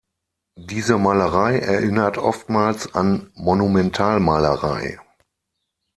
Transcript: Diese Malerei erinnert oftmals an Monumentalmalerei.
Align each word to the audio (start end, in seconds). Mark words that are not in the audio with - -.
Diese 0.57 0.97
Malerei 0.97 1.59
erinnert 1.59 2.17
oftmals 2.17 2.95
an 2.95 3.29
Monumentalmalerei. 3.35 4.99